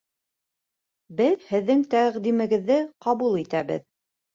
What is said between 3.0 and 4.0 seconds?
ҡабул итәбеҙ.